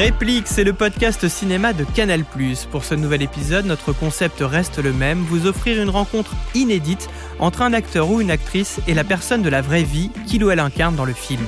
[0.00, 2.24] Réplique, c'est le podcast cinéma de Canal+.
[2.70, 7.60] Pour ce nouvel épisode, notre concept reste le même, vous offrir une rencontre inédite entre
[7.60, 10.58] un acteur ou une actrice et la personne de la vraie vie qu'il ou elle
[10.58, 11.44] incarne dans le film.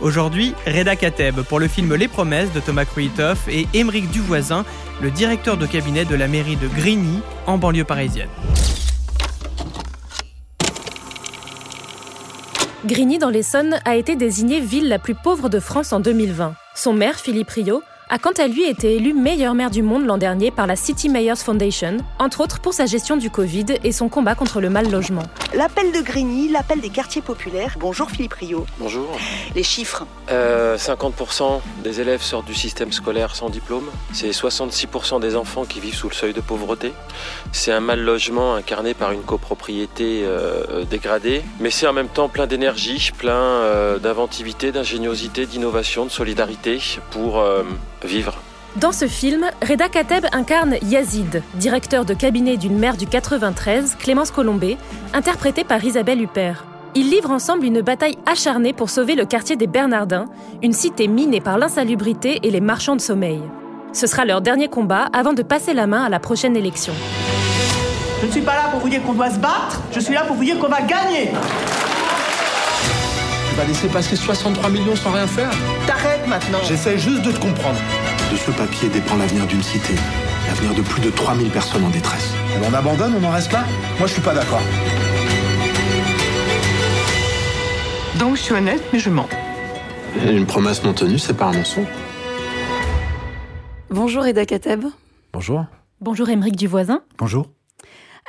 [0.00, 4.64] Aujourd'hui, Reda Kateb pour le film Les Promesses de Thomas Kruitoff et Émeric Duvoisin,
[5.02, 8.30] le directeur de cabinet de la mairie de Grigny, en banlieue parisienne.
[12.88, 16.54] Grigny dans l'Essonne a été désignée ville la plus pauvre de France en 2020.
[16.74, 20.16] Son maire, Philippe Rio, a quant à lui été élu meilleur maire du monde l'an
[20.16, 24.08] dernier par la City Mayors Foundation, entre autres pour sa gestion du Covid et son
[24.08, 25.24] combat contre le mal logement.
[25.54, 27.76] L'appel de Grigny, l'appel des quartiers populaires.
[27.78, 28.66] Bonjour Philippe Rio.
[28.78, 29.08] Bonjour.
[29.54, 30.06] Les chiffres.
[30.30, 33.84] Euh, 50% des élèves sortent du système scolaire sans diplôme.
[34.12, 36.92] C'est 66% des enfants qui vivent sous le seuil de pauvreté.
[37.52, 41.42] C'est un mal logement incarné par une copropriété euh, dégradée.
[41.60, 46.78] Mais c'est en même temps plein d'énergie, plein euh, d'inventivité, d'ingéniosité, d'innovation, de solidarité
[47.10, 47.62] pour euh,
[48.04, 48.34] vivre.
[48.76, 54.30] Dans ce film, Reda Kateb incarne Yazid, directeur de cabinet d'une mère du 93, Clémence
[54.30, 54.76] Colombet,
[55.14, 56.64] interprétée par Isabelle Huppert.
[56.94, 60.26] Ils livrent ensemble une bataille acharnée pour sauver le quartier des Bernardins,
[60.62, 63.40] une cité minée par l'insalubrité et les marchands de sommeil.
[63.92, 66.92] Ce sera leur dernier combat avant de passer la main à la prochaine élection.
[68.20, 70.24] Je ne suis pas là pour vous dire qu'on doit se battre, je suis là
[70.24, 71.30] pour vous dire qu'on va gagner.
[73.58, 75.50] Tu vas laisser passer 63 millions sans rien faire
[75.84, 76.60] T'arrêtes maintenant.
[76.62, 77.76] J'essaie juste de te comprendre.
[78.30, 79.94] De ce papier dépend l'avenir d'une cité,
[80.46, 82.32] l'avenir de plus de 3000 personnes en détresse.
[82.54, 83.64] Et on abandonne, on en reste là
[83.98, 84.60] Moi, je suis pas d'accord.
[88.20, 89.28] Donc je suis honnête, mais je mens.
[90.24, 91.88] Une promesse non tenue, c'est pas un mensonge.
[93.90, 94.84] Bonjour Eda Kateb.
[95.32, 95.64] Bonjour.
[96.00, 97.00] Bonjour Émeric Duvoisin.
[97.18, 97.48] Bonjour.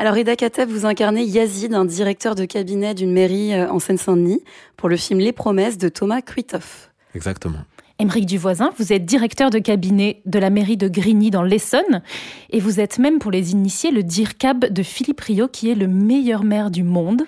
[0.02, 4.42] Alors Eda Kateb, vous incarnez Yazid, un directeur de cabinet d'une mairie euh, en Seine-Saint-Denis,
[4.78, 6.90] pour le film Les Promesses de Thomas Kruitoff.
[7.16, 7.60] Exactement.
[8.00, 12.02] Émeric Duvoisin, vous êtes directeur de cabinet de la mairie de Grigny dans l'Essonne
[12.50, 15.90] et vous êtes même pour les initiés le DIRCAB de Philippe Rio qui est le
[15.90, 17.24] meilleur maire du monde.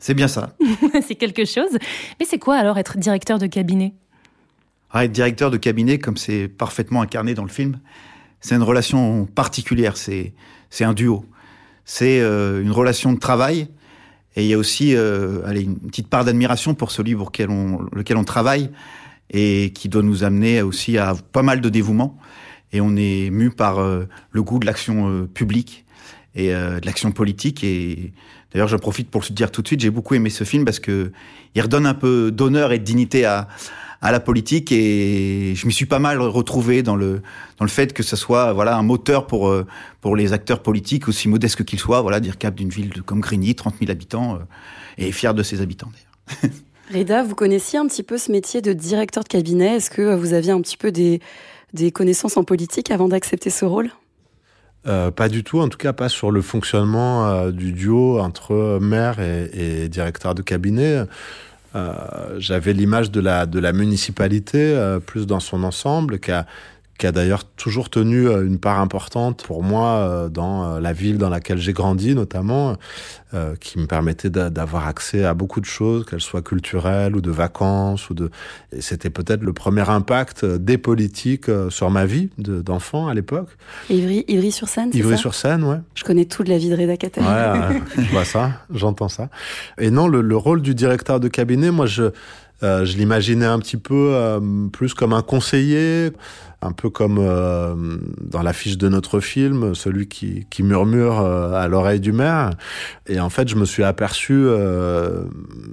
[0.00, 0.56] C'est bien ça.
[1.06, 1.78] c'est quelque chose.
[2.18, 3.94] Mais c'est quoi alors être directeur de cabinet?
[4.90, 7.78] Ah, Être directeur de cabinet, comme c'est parfaitement incarné dans le film,
[8.40, 10.34] c'est une relation particulière, c'est
[10.70, 11.24] c'est un duo.
[11.88, 13.68] C'est euh, une relation de travail
[14.34, 17.48] et il y a aussi euh, allez, une petite part d'admiration pour celui pour lequel
[17.48, 18.70] on, lequel on travaille
[19.30, 22.18] et qui doit nous amener aussi à pas mal de dévouement.
[22.72, 25.84] Et on est mu par euh, le goût de l'action publique
[26.34, 27.64] et de l'action politique.
[27.64, 28.12] Et
[28.52, 30.80] d'ailleurs, je profite pour le dire tout de suite, j'ai beaucoup aimé ce film parce
[30.80, 31.12] que
[31.54, 33.48] il redonne un peu d'honneur et de dignité à
[34.02, 34.72] la politique.
[34.72, 37.22] Et je m'y suis pas mal retrouvé dans le
[37.58, 39.66] dans le fait que ce soit voilà un moteur pour euh,
[40.00, 42.02] pour les acteurs politiques aussi modestes qu'ils soient.
[42.02, 44.38] Voilà, dire cap d'une ville comme Grigny, 30 000 habitants, euh,
[44.98, 46.54] et fier de ses habitants d'ailleurs.
[46.94, 49.76] Reda, vous connaissiez un petit peu ce métier de directeur de cabinet.
[49.76, 51.20] Est-ce que vous aviez un petit peu des,
[51.72, 53.90] des connaissances en politique avant d'accepter ce rôle?
[54.86, 58.78] Euh, pas du tout, en tout cas pas sur le fonctionnement euh, du duo entre
[58.80, 59.50] maire et,
[59.84, 61.02] et directeur de cabinet.
[61.74, 66.46] Euh, J'avais l'image de la, de la municipalité euh, plus dans son ensemble, qui a,
[66.98, 71.18] qui a d'ailleurs toujours tenu euh, une part importante pour moi euh, dans la ville
[71.18, 72.76] dans laquelle j'ai grandi notamment,
[73.34, 77.30] euh, qui me permettait d'avoir accès à beaucoup de choses, qu'elles soient culturelles ou de
[77.30, 78.30] vacances ou de.
[78.80, 83.48] C'était peut-être le premier impact des politiques sur ma vie d'enfant à l'époque.
[83.90, 84.90] Ivry, Ivry sur Seine.
[84.92, 85.78] Ivry sur Seine, ouais.
[85.94, 87.24] Je connais toute la vie de Reda Kateb.
[87.24, 89.28] Ouais, je vois ça, j'entends ça.
[89.78, 92.10] Et non, le, le rôle du directeur de cabinet, moi je.
[92.62, 94.40] Euh, je l'imaginais un petit peu euh,
[94.72, 96.12] plus comme un conseiller,
[96.62, 97.74] un peu comme euh,
[98.20, 102.50] dans l'affiche de notre film, celui qui, murmure à l'oreille du maire.
[103.06, 104.46] Et en fait, je me suis aperçu,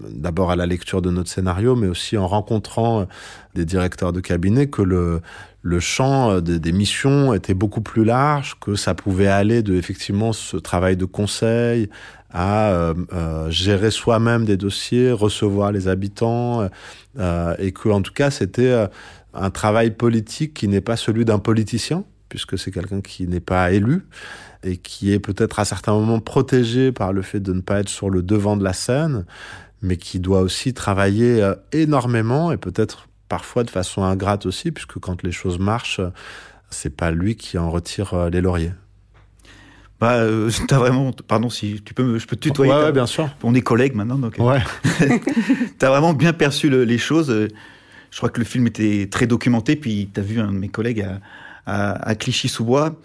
[0.09, 3.07] d'abord à la lecture de notre scénario, mais aussi en rencontrant
[3.55, 8.75] des directeurs de cabinet, que le, champ des, des, missions était beaucoup plus large, que
[8.75, 11.89] ça pouvait aller de effectivement ce travail de conseil
[12.33, 16.67] à euh, euh, gérer soi-même des dossiers, recevoir les habitants,
[17.19, 18.87] euh, et que en tout cas c'était
[19.33, 23.71] un travail politique qui n'est pas celui d'un politicien, puisque c'est quelqu'un qui n'est pas
[23.71, 24.05] élu
[24.63, 27.89] et qui est peut-être à certains moments protégé par le fait de ne pas être
[27.89, 29.25] sur le devant de la scène,
[29.81, 35.23] mais qui doit aussi travailler énormément et peut-être parfois de façon ingrate aussi, puisque quand
[35.23, 36.01] les choses marchent,
[36.69, 38.71] c'est pas lui qui en retire les lauriers.
[40.03, 42.73] Bah, euh, t'as vraiment, pardon si tu peux, me, je peux te tutoyer.
[42.73, 43.29] Ouais, ouais, bien sûr.
[43.41, 44.35] On est collègues maintenant, donc.
[44.37, 44.61] Ouais.
[45.79, 47.47] t'as vraiment bien perçu le, les choses.
[48.13, 49.75] Je crois que le film était très documenté.
[49.75, 51.03] Puis t'as vu un de mes collègues
[51.65, 52.95] à, Clichy-sous-Bois.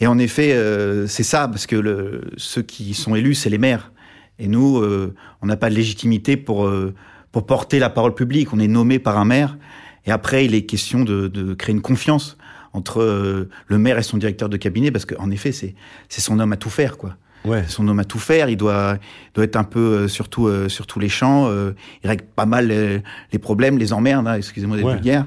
[0.00, 3.92] Et en effet, euh, c'est ça, parce que ceux qui sont élus, c'est les maires.
[4.38, 6.94] Et nous, euh, on n'a pas de légitimité pour euh,
[7.32, 8.54] pour porter la parole publique.
[8.54, 9.58] On est nommé par un maire.
[10.06, 12.38] Et après, il est question de, de créer une confiance
[12.72, 15.74] entre le maire et son directeur de cabinet, parce qu'en effet, c'est
[16.08, 17.16] son homme à tout faire, quoi.
[17.46, 17.64] Ouais.
[17.68, 18.98] Son homme à tout faire, il doit
[19.34, 21.46] doit être un peu euh, surtout euh, sur tous les champs.
[21.48, 21.72] euh,
[22.04, 23.02] il règle pas mal les,
[23.32, 24.94] les problèmes, les emmerdes, hein, excusez-moi d'être Ouais.
[24.94, 25.26] vulgaire.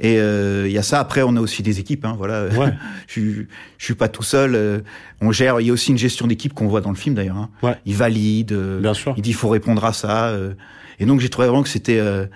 [0.00, 0.98] Et euh, il y a ça.
[0.98, 2.04] Après, on a aussi des équipes.
[2.04, 2.46] Hein, voilà.
[2.48, 2.72] Ouais.
[3.06, 3.46] je, suis-
[3.78, 4.54] je suis pas tout seul.
[4.56, 4.80] euh,
[5.20, 5.60] on gère.
[5.60, 7.36] Il y a aussi une gestion d'équipe qu'on voit dans le film d'ailleurs.
[7.36, 7.50] Hein.
[7.62, 7.76] Ouais.
[7.86, 8.50] Il valide.
[8.52, 9.14] euh, Bien sûr.
[9.16, 10.26] il dit il faut répondre à ça.
[10.28, 10.54] euh,
[10.98, 12.26] et donc j'ai trouvé vraiment que c'était euh,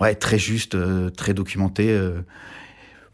[0.00, 1.98] ouais très juste, euh, très documenté.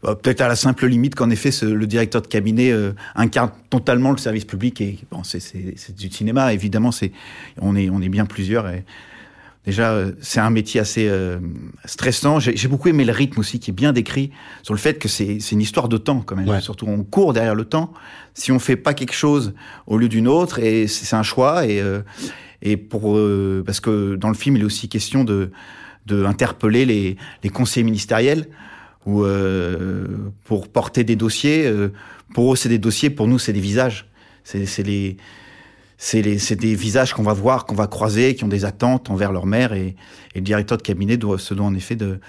[0.05, 3.51] Euh, Peut-être à la simple limite qu'en effet ce- le directeur de cabinet euh, incarne
[3.69, 7.11] totalement le service public et bon c'est du cinéma évidemment c'est
[7.61, 8.83] on est on est bien plusieurs et
[9.65, 11.39] déjà euh, c'est un métier assez euh,
[11.85, 12.39] stressant.
[12.39, 15.07] J'ai j'ai beaucoup aimé le rythme aussi qui est bien décrit sur le fait que
[15.07, 16.47] c'est c'est une histoire de temps quand même.
[16.49, 16.61] Ouais.
[16.61, 17.93] surtout on court derrière le temps.
[18.33, 19.53] Si on fait pas quelque chose
[19.87, 22.01] au lieu d'une autre et c'est un choix et euh,
[22.61, 25.51] et pour euh, parce que dans le film il est aussi question de
[26.07, 28.47] de interpeller les les conseillers ministériels
[29.05, 30.07] ou euh,
[30.45, 31.91] pour porter des dossiers euh,
[32.33, 34.07] pour eux c'est des dossiers pour nous c'est des visages.
[34.43, 35.17] C'est les
[35.97, 39.45] c'est des visages qu'on va voir qu'on va croiser qui ont des attentes envers leur
[39.45, 39.73] mère.
[39.73, 39.95] Et,
[40.35, 42.19] le directeur de cabinet se doit en effet de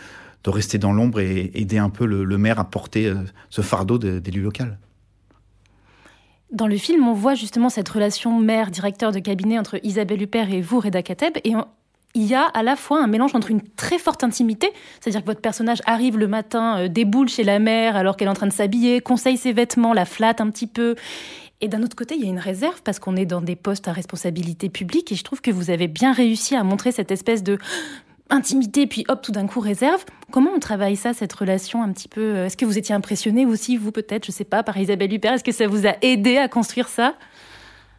[0.44, 3.14] de rester dans l'ombre et aider un peu le, maire à porter euh,
[3.48, 4.78] ce fardeau de- d'élu local.
[6.52, 10.60] Dans le film, on voit justement cette relation mère-directeur de cabinet entre Isabelle Huppert et
[10.60, 11.54] vous, Reda Kateb, et
[12.14, 14.70] il y a à la fois un mélange entre une très forte intimité,
[15.00, 18.30] c'est-à-dire que votre personnage arrive le matin, euh, déboule chez la mère alors qu'elle est
[18.30, 20.94] en train de s'habiller, conseille ses vêtements, la flatte un petit peu.
[21.60, 23.88] Et d'un autre côté, il y a une réserve parce qu'on est dans des postes
[23.88, 27.42] à responsabilité publique et je trouve que vous avez bien réussi à montrer cette espèce
[27.42, 27.58] de
[28.30, 30.04] intimité puis hop tout d'un coup réserve.
[30.30, 33.44] Comment on travaille ça cette relation un petit peu euh, Est-ce que vous étiez impressionné
[33.44, 36.36] aussi vous peut-être, je sais pas, par Isabelle Huppert Est-ce que ça vous a aidé
[36.36, 37.14] à construire ça?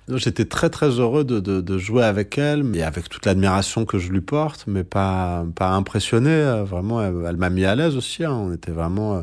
[0.07, 4.11] J'étais très très heureux de, de, jouer avec elle, et avec toute l'admiration que je
[4.11, 6.29] lui porte, mais pas, pas impressionné.
[6.29, 8.23] euh, Vraiment, elle, m'a mis à l'aise aussi.
[8.23, 8.31] hein.
[8.31, 9.21] On était vraiment euh,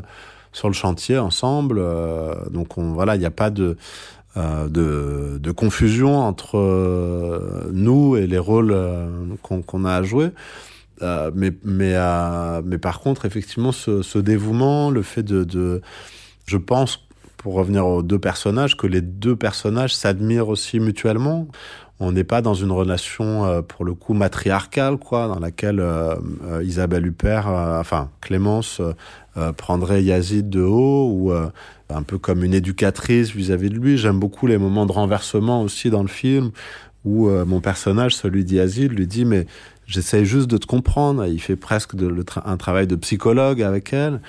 [0.51, 1.77] sur le chantier ensemble.
[1.79, 3.77] euh, donc on, voilà, il n'y a pas de,
[4.35, 8.75] de, confusion entre nous et les rôles
[9.41, 10.31] qu'on a à jouer.
[11.01, 11.95] Mais, mais,
[12.65, 15.81] mais par contre, effectivement, ce, ce dévouement, le fait de, de
[16.45, 16.99] je pense,
[17.43, 21.49] pour revenir aux deux personnages, que les deux personnages s'admirent aussi mutuellement.
[21.99, 26.15] On n'est pas dans une relation, euh, pour le coup, matriarcale, quoi, dans laquelle euh,
[26.45, 28.81] euh, Isabelle Huppert, enfin Clémence,
[29.57, 33.97] prendrait Yazid de haut, ou un peu comme une éducatrice vis-à-vis de lui.
[33.97, 36.51] J'aime beaucoup les moments de renversement aussi dans le film,
[37.03, 39.47] où mon personnage, celui d'Yazid, lui dit, mais
[39.93, 41.25] j'essaye juste de te comprendre.
[41.25, 41.91] Il fait presque
[42.45, 44.21] un travail de psychologue avec elle,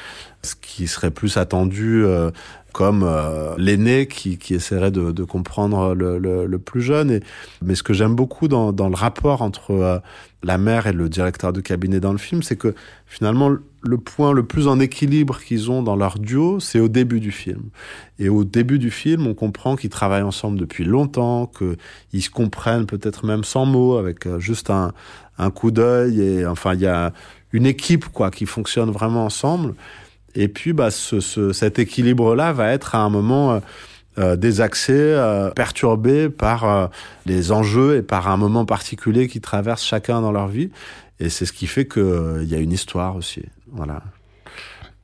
[0.42, 2.30] ce qui serait plus attendu euh,
[2.72, 7.20] comme euh, l'aîné qui, essaierait de, comprendre le, plus jeune.
[7.62, 9.98] Mais ce que j'aime beaucoup dans, dans le rapport entre euh,
[10.42, 12.74] la mère et le directeur de cabinet dans le film, c'est que
[13.06, 17.20] finalement le point le plus en équilibre qu'ils ont dans leur duo, c'est au début
[17.20, 17.64] du film.
[18.18, 21.50] Et au début du film, on comprend qu'ils travaillent ensemble depuis longtemps,
[22.10, 24.92] qu'ils se comprennent peut-être même sans mots, avec euh, juste un,
[25.38, 26.20] un coup d'œil.
[26.20, 27.12] Et enfin, il y a
[27.52, 29.74] une équipe quoi qui fonctionne vraiment ensemble.
[30.34, 33.60] Et puis, bah, ce, ce, cet équilibre-là va être à un moment euh,
[34.18, 36.90] euh, désaxé, euh, perturbé par
[37.26, 40.70] les enjeux et par un moment particulier qui traverse chacun dans leur vie.
[41.20, 43.42] Et c'est ce qui fait qu'il y a une histoire aussi.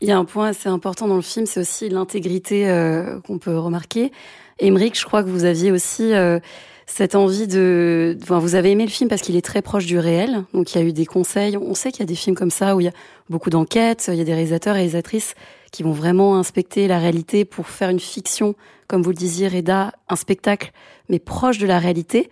[0.01, 3.39] Il y a un point assez important dans le film, c'est aussi l'intégrité euh, qu'on
[3.39, 4.13] peut remarquer.
[4.59, 6.41] Émeric, je crois que vous aviez aussi euh,
[6.87, 8.17] cette envie de...
[8.23, 10.45] Enfin, vous avez aimé le film parce qu'il est très proche du réel.
[10.55, 11.57] Donc il y a eu des conseils.
[11.57, 12.93] On sait qu'il y a des films comme ça où il y a
[13.29, 15.35] beaucoup d'enquêtes, il y a des réalisateurs et réalisatrices
[15.71, 18.55] qui vont vraiment inspecter la réalité pour faire une fiction,
[18.89, 20.73] comme vous le disiez, Reda, un spectacle,
[21.09, 22.31] mais proche de la réalité.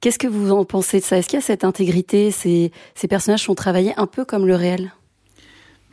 [0.00, 1.16] Qu'est-ce que vous en pensez de ça?
[1.16, 2.30] Est-ce qu'il y a cette intégrité?
[2.30, 4.92] Ces, ces personnages sont travaillés un peu comme le réel?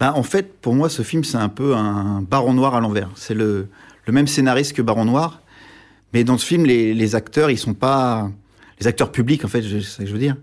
[0.03, 3.09] Bah, en fait, pour moi, ce film, c'est un peu un Baron Noir à l'envers.
[3.15, 3.69] C'est le,
[4.09, 5.41] même scénariste que Baron Noir,
[6.13, 8.29] mais dans ce film, les, acteurs, ils sont pas
[8.81, 10.35] les acteurs publics, en fait, c'est ça que je veux dire.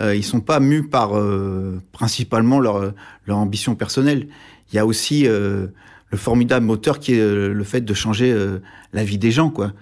[0.00, 2.94] Euh, ils sont pas mus par euh, principalement leur
[3.28, 4.28] ambition personnelle.
[4.72, 5.66] Il y a aussi euh,
[6.12, 8.32] le formidable moteur qui est euh, le fait de changer
[8.92, 9.72] la vie des gens, quoi.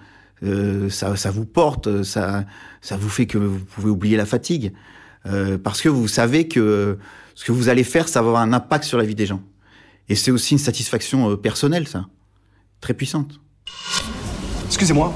[0.89, 2.43] Ça, vous porte, ça,
[2.89, 4.73] vous fait que vous pouvez oublier la fatigue,
[5.63, 6.97] parce que vous savez que
[7.37, 9.39] ce que vous allez faire, ça va avoir un impact sur la vie des gens.
[10.09, 12.05] Et c'est aussi une satisfaction euh, personnelle, ça,
[12.81, 13.39] très puissante.
[14.65, 15.13] Excusez-moi,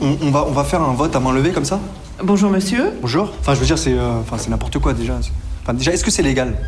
[0.00, 1.78] on, on va, on va faire un vote à main levée comme ça?
[2.24, 2.90] Bonjour monsieur.
[3.00, 3.32] Bonjour.
[3.38, 5.20] Enfin, je veux dire, c'est euh, enfin, c'est n'importe quoi déjà.
[5.62, 6.58] Enfin, déjà, est-ce que c'est légal?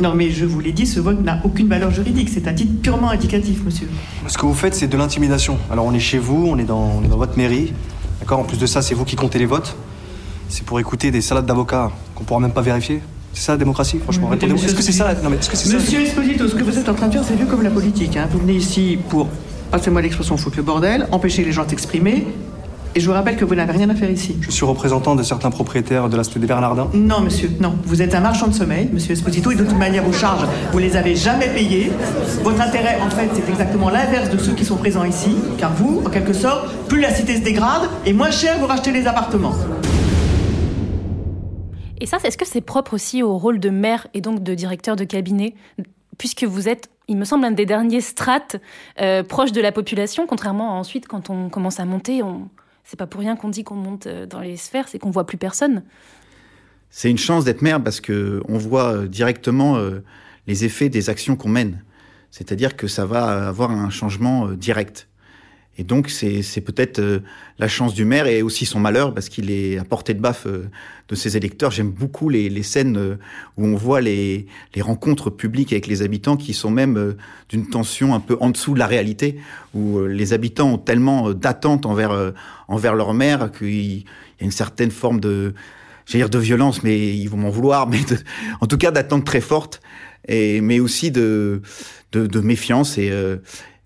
[0.00, 2.28] Non mais je vous l'ai dit, ce vote n'a aucune valeur juridique.
[2.28, 3.88] C'est un titre purement indicatif, monsieur.
[4.26, 5.56] Ce que vous faites, c'est de l'intimidation.
[5.70, 7.72] Alors, on est chez vous, on est dans, on est dans votre mairie.
[8.20, 8.40] D'accord?
[8.40, 9.74] En plus de ça, c'est vous qui comptez les votes.
[10.50, 13.00] C'est pour écouter des salades d'avocats qu'on pourra même pas vérifier.
[13.32, 14.28] C'est ça la démocratie, franchement.
[14.28, 14.62] Répondez-moi.
[14.64, 16.62] Est-ce que c'est ça la- Non, mais est-ce que c'est ça Monsieur Esposito, ce que
[16.64, 18.16] vous êtes en train de faire, c'est vu comme la politique.
[18.16, 18.28] Hein.
[18.30, 19.28] Vous venez ici pour
[19.70, 22.26] passez-moi l'expression foutre le bordel, empêcher les gens de s'exprimer.
[22.94, 24.36] Et je vous rappelle que vous n'avez rien à faire ici.
[24.42, 26.88] Je suis représentant de certains propriétaires de la cité des Bernardins.
[26.92, 27.74] Non, monsieur, non.
[27.86, 30.78] Vous êtes un marchand de sommeil, monsieur Esposito, et de toute manière, vos charges, vous
[30.78, 31.90] les avez jamais payées.
[32.44, 36.02] Votre intérêt, en fait, c'est exactement l'inverse de ceux qui sont présents ici, car vous,
[36.04, 39.54] en quelque sorte, plus la cité se dégrade, et moins cher vous rachetez les appartements.
[42.02, 44.96] Et ça, est-ce que c'est propre aussi au rôle de maire et donc de directeur
[44.96, 45.54] de cabinet,
[46.18, 48.56] puisque vous êtes, il me semble, un des derniers strates
[49.00, 52.48] euh, proches de la population, contrairement à ensuite, quand on commence à monter, on...
[52.82, 55.26] c'est pas pour rien qu'on dit qu'on monte euh, dans les sphères, c'est qu'on voit
[55.26, 55.84] plus personne.
[56.90, 59.78] C'est une chance d'être maire parce que on voit euh, directement
[60.48, 61.84] les effets des actions qu'on mène.
[62.32, 65.06] C'est-à-dire que ça va avoir un changement direct.
[65.78, 67.20] Et donc, c'est peut-être euh,
[67.58, 70.46] la chance du maire et aussi son malheur parce qu'il est à portée de baffe
[70.46, 70.68] euh,
[71.08, 71.70] de ses électeurs.
[71.70, 73.16] J'aime beaucoup les, les, scènes euh,
[73.56, 77.16] où on voit les, les, rencontres publiques avec les habitants qui sont même
[77.48, 79.38] d'une tension un peu en dessous de la réalité,
[79.72, 82.32] où les habitants ont tellement d'attentes envers,
[82.68, 84.04] envers leur maire qu'il y
[84.40, 85.54] a une certaine forme de,
[86.04, 88.00] j'allais dire de violence, mais ils vont m'en vouloir, mais
[88.60, 89.80] en tout cas d'attentes très fortes,
[90.28, 91.62] et, mais aussi de,
[92.12, 93.10] de, de méfiance et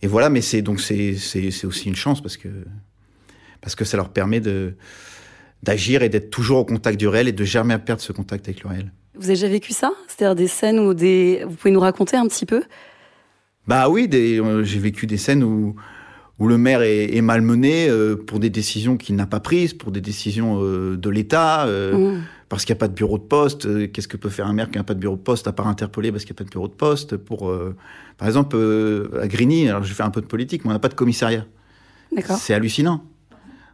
[0.02, 1.16] et voilà, mais c'est donc c'est
[1.64, 2.48] aussi une chance parce que
[3.60, 4.74] parce que ça leur permet de
[5.62, 8.62] d'agir et d'être toujours au contact du réel et de jamais perdre ce contact avec
[8.62, 8.92] le réel.
[9.14, 9.92] Vous avez déjà vécu ça?
[10.06, 12.62] C'est-à-dire des scènes où des vous pouvez nous raconter un petit peu?
[13.66, 15.74] Bah oui, euh, j'ai vécu des scènes où
[16.38, 20.02] où le maire est, malmené euh, pour des décisions qu'il n'a pas prises, pour des
[20.02, 21.66] décisions euh, de l'État.
[21.66, 23.66] Mmh parce qu'il n'y a pas de bureau de poste.
[23.66, 25.52] Euh, qu'est-ce que peut faire un maire qui n'a pas de bureau de poste à
[25.52, 27.74] part interpeller parce qu'il n'y a pas de bureau de poste pour, euh,
[28.18, 30.78] Par exemple, euh, à Grigny, alors je fais un peu de politique, mais on n'a
[30.78, 31.44] pas de commissariat.
[32.12, 32.36] D'accord.
[32.36, 33.04] C'est hallucinant.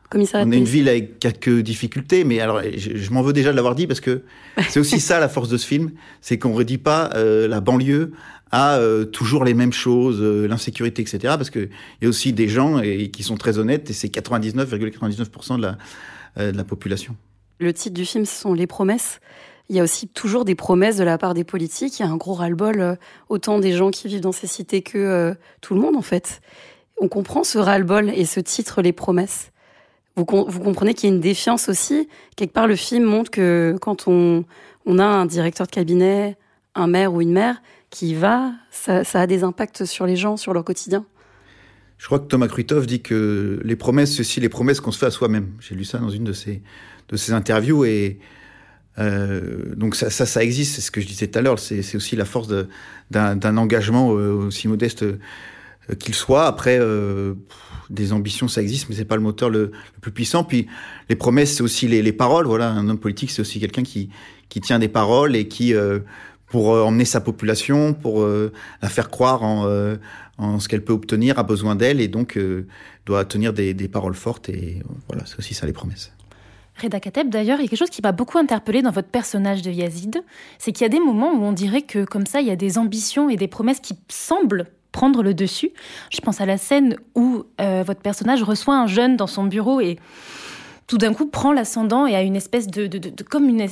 [0.09, 3.57] Commissariat on a une ville avec quelques difficultés, mais alors je, m'en veux déjà de
[3.57, 4.23] l'avoir dit parce que
[4.69, 8.13] c'est aussi ça la force de ce film, c'est qu'on ne redit pas la banlieue
[8.51, 8.79] à
[9.11, 11.19] toujours les mêmes choses, l'insécurité, etc.
[11.39, 11.71] Parce qu'il
[12.03, 15.79] y a aussi des gens et, qui sont très honnêtes et c'est 99,99% de, la,
[16.53, 17.17] de la population.
[17.63, 19.21] Le titre du film, ce sont les promesses.
[19.69, 22.01] Il y a aussi toujours des promesses de la part des politiques.
[22.01, 22.97] Il y a un gros ras-le-bol, euh,
[23.29, 26.41] autant des gens qui vivent dans ces cités que euh, tout le monde, en fait.
[27.01, 29.53] On comprend ce ras-le-bol et ce titre, les promesses.
[30.17, 32.09] Vous, comprenez qu'il y a une défiance aussi.
[32.35, 34.45] Quelque part, le film montre que quand on,
[34.99, 36.37] a un directeur de cabinet,
[36.75, 40.53] un maire ou une mère qui va, ça, a des impacts sur les gens, sur
[40.53, 41.07] leur quotidien.
[41.97, 44.99] Je crois que Thomas Kruithof dit que les promesses, c'est aussi les promesses qu'on se
[44.99, 45.53] fait à soi-même.
[45.61, 46.61] J'ai lu ça dans une de ses,
[47.13, 48.19] de ces interviews et
[48.99, 52.17] euh, donc ça, ça, existe, c'est ce que je disais tout à l'heure, c'est aussi
[52.17, 52.49] la force
[53.11, 55.19] d'un engagement euh, aussi modeste euh,
[55.99, 56.47] qu'il soit.
[56.47, 56.79] Après,
[57.91, 60.45] des ambitions, ça existe, mais c'est pas le moteur le, plus puissant.
[60.45, 60.67] Puis
[61.09, 62.47] les promesses, c'est aussi les, les, paroles.
[62.47, 64.11] Voilà, un homme politique, c'est aussi quelqu'un qui,
[64.49, 65.75] qui tient des paroles et qui,
[66.47, 69.97] pour emmener sa population, pour la faire croire en,
[70.39, 72.39] en ce qu'elle peut obtenir, a besoin d'elle et donc
[73.05, 74.49] doit tenir des, des paroles fortes.
[74.51, 76.13] Et voilà, c'est aussi ça les promesses.
[76.81, 79.63] Reda Kateb, d'ailleurs, il y a quelque chose qui m'a beaucoup interpellé dans votre personnage
[79.63, 80.23] de Yazid,
[80.59, 82.57] c'est qu'il y a des moments où on dirait que comme ça, il y a
[82.57, 85.71] des ambitions et des promesses qui semblent prendre le dessus.
[86.11, 89.81] Je pense à la scène où euh, votre personnage reçoit un jeune dans son bureau
[89.81, 89.99] et
[90.87, 93.67] tout d'un coup prend l'ascendant et a une espèce de, de, de, comme une,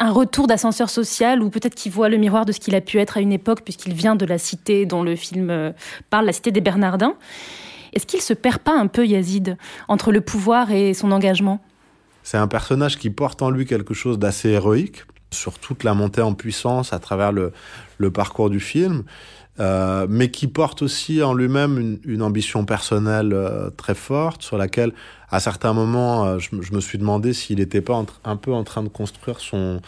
[0.00, 2.98] un retour d'ascenseur social ou peut-être qu'il voit le miroir de ce qu'il a pu
[2.98, 5.72] être à une époque puisqu'il vient de la cité dont le film euh,
[6.10, 7.14] parle, la cité des Bernardins.
[7.92, 11.60] Est-ce qu'il se perd pas un peu Yazid entre le pouvoir et son engagement?
[12.28, 16.20] C'est un personnage qui porte en lui quelque chose d'assez héroïque sur toute la montée
[16.20, 17.52] en puissance à travers le,
[18.10, 19.04] parcours du film,
[19.60, 24.92] euh, mais qui porte aussi en lui-même une, ambition personnelle euh, très forte sur laquelle,
[25.30, 28.82] à certains moments, euh, je, me suis demandé s'il n'était pas un peu en train
[28.82, 29.80] de construire son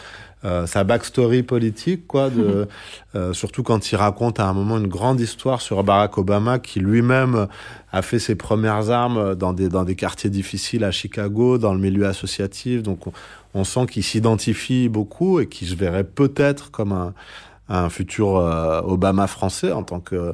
[0.43, 2.31] euh, sa backstory politique, quoi.
[2.31, 2.67] De,
[3.15, 6.79] euh, surtout quand il raconte à un moment une grande histoire sur Barack Obama, qui
[6.79, 7.47] lui-même
[7.91, 11.79] a fait ses premières armes dans des dans des quartiers difficiles à Chicago, dans le
[11.79, 12.81] milieu associatif.
[12.81, 13.13] Donc on,
[13.53, 17.13] on sent qu'il s'identifie beaucoup et qu'il se verrait peut-être comme un
[17.69, 20.33] un futur euh, Obama français en tant que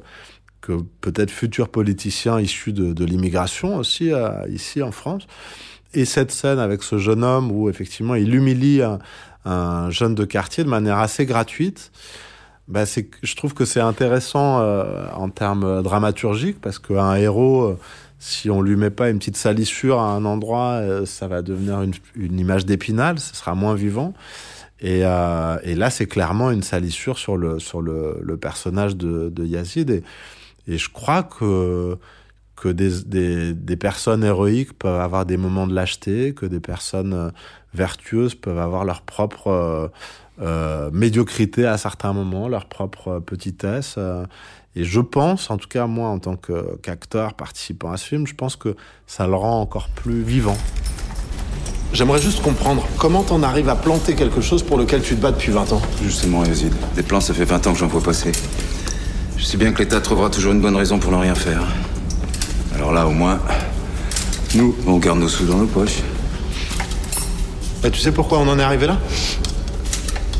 [0.61, 4.11] que peut-être futur politicien issu de, de l'immigration aussi
[4.49, 5.27] ici en France.
[5.93, 8.99] Et cette scène avec ce jeune homme où effectivement il humilie un,
[9.45, 11.91] un jeune de quartier de manière assez gratuite,
[12.67, 17.79] bah c'est, je trouve que c'est intéressant euh, en termes dramaturgiques parce qu'un héros, euh,
[18.19, 21.81] si on lui met pas une petite salissure à un endroit, euh, ça va devenir
[21.81, 24.13] une, une, image d'épinal, ce sera moins vivant.
[24.79, 29.29] Et, euh, et là, c'est clairement une salissure sur le, sur le, le personnage de,
[29.29, 29.89] de Yazid.
[29.89, 30.03] Et,
[30.67, 31.97] et je crois que
[32.57, 37.13] que des, des, des, personnes héroïques peuvent avoir des moments de lâcheté, que des personnes
[37.13, 37.29] euh,
[37.73, 39.87] vertueuses peuvent avoir leur propre euh,
[40.41, 43.95] euh, médiocrité à certains moments, leur propre petitesse.
[43.97, 44.25] euh,
[44.75, 48.27] et je pense, en tout cas moi en tant que- qu'acteur participant à ce film,
[48.27, 50.57] je pense que ça le rend encore plus vivant.
[51.93, 55.31] J'aimerais juste comprendre comment t'en arrives à planter quelque chose pour lequel tu te bats
[55.31, 55.81] depuis 20 ans?
[56.03, 56.73] Justement, Yazid.
[56.95, 58.31] Des plans, ça fait 20 ans que j'en vois passer.
[59.37, 61.61] Je sais bien que l'État trouvera toujours une bonne raison pour ne rien faire.
[62.77, 63.39] Alors là, au moins,
[64.53, 66.03] nous, on garde nos sous dans nos poches.
[67.83, 68.99] Et tu sais pourquoi on en est arrivé là?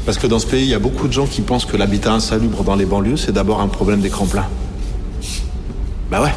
[0.05, 2.13] Parce que dans ce pays, il y a beaucoup de gens qui pensent que l'habitat
[2.13, 4.47] insalubre dans les banlieues, c'est d'abord un problème d'écran plat.
[6.11, 6.33] Bah ouais.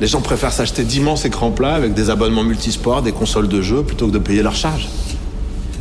[0.00, 3.84] Les gens préfèrent s'acheter d'immenses écrans plats avec des abonnements multisports, des consoles de jeux,
[3.84, 4.88] plutôt que de payer leur charge.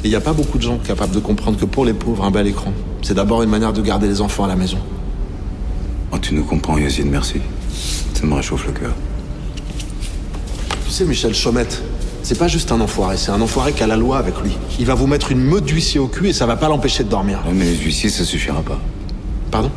[0.04, 2.24] Et il n'y a pas beaucoup de gens capables de comprendre que pour les pauvres,
[2.24, 2.72] un bel écran,
[3.02, 4.78] c'est d'abord une manière de garder les enfants à la maison.
[6.12, 7.42] Oh, tu nous comprends, Yazid, merci.
[8.14, 8.94] Ça me réchauffe le cœur.
[10.94, 11.82] Tu sais, Michel Chaumette,
[12.22, 14.52] c'est pas juste un enfoiré, c'est un enfoiré qui a la loi avec lui.
[14.78, 17.10] Il va vous mettre une meute d'huissier au cul et ça va pas l'empêcher de
[17.10, 17.40] dormir.
[17.52, 18.80] Mais les huissiers, ça suffira pas.
[19.50, 19.72] Pardon?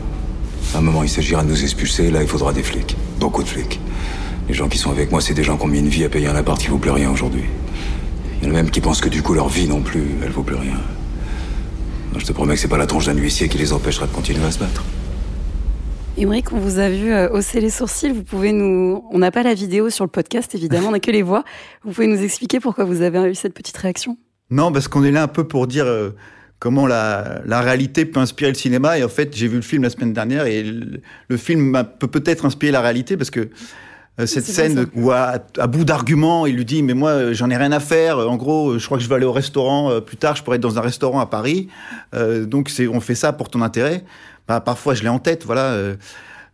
[0.75, 2.99] À un moment, il s'agira de nous expulser, là, il faudra des flics.
[3.19, 3.81] Beaucoup de flics.
[4.47, 6.11] Les gens qui sont avec moi, c'est des gens qui ont mis une vie à
[6.11, 7.45] payer un appart qui vaut plus rien aujourd'hui.
[8.43, 10.33] Il y en a même qui pensent que du coup, leur vie non plus, elle
[10.33, 10.77] vaut plus rien.
[12.13, 14.13] Non, je te promets que c'est pas la tronche d'un huissier qui les empêchera de
[14.13, 14.85] continuer à se battre.
[16.19, 18.11] Émeric, on vous a vu euh, hausser les sourcils.
[18.11, 19.05] Vous pouvez nous.
[19.11, 21.45] On n'a pas la vidéo sur le podcast, évidemment, on n'a que les voix.
[21.85, 24.17] Vous pouvez nous expliquer pourquoi vous avez eu cette petite réaction?
[24.49, 26.11] Non, parce qu'on est là un peu pour dire euh,
[26.59, 28.99] comment la, la réalité peut inspirer le cinéma.
[28.99, 32.09] Et en fait, j'ai vu le film la semaine dernière et le, le film peut
[32.09, 33.51] peut-être inspirer la réalité parce que
[34.25, 37.51] cette C'est scène où, à, à bout d'arguments, il lui dit Mais moi, euh, j'en
[37.51, 38.19] ai rien à faire.
[38.19, 40.37] En gros, euh, je crois que je vais aller au restaurant euh, plus tard.
[40.37, 41.69] Je pourrais être dans un restaurant à Paris.
[42.15, 44.05] Euh, donc, on fait ça pour ton intérêt.
[44.49, 45.45] Bah, parfois, je l'ai en tête.
[45.45, 45.73] Voilà.
[45.73, 45.97] euh,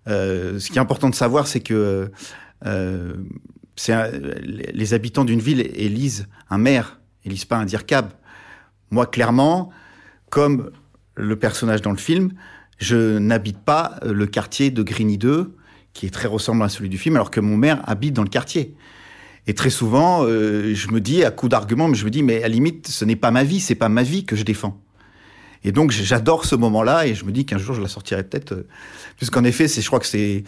[0.08, 2.10] euh, ce qui est important de savoir, c'est que
[2.66, 3.14] euh,
[3.88, 4.06] un-
[4.72, 8.10] les habitants d'une ville élisent un maire, élisent pas un dircab.
[8.90, 9.70] Moi, clairement,
[10.30, 10.70] comme
[11.14, 12.30] le personnage dans le film,
[12.78, 15.54] je n'habite pas euh, le quartier de Grigny 2,
[15.92, 18.28] qui est très ressemblant à celui du film, alors que mon maire habite dans le
[18.28, 18.74] quartier.
[19.46, 22.38] Et très souvent, euh, je me dis, à coup d'argument, mais je me dis, mais
[22.38, 24.80] à la limite, ce n'est pas ma vie, c'est pas ma vie que je défends.
[25.64, 28.52] Et donc, j'adore ce moment-là, et je me dis qu'un jour, je la sortirai peut-être.
[28.52, 28.66] euh,
[29.16, 30.44] puisqu'en effet, je crois que c'est,